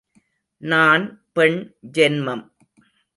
நான் 0.61 1.03
பெண் 1.31 1.59
ஜென்மம். 1.97 2.43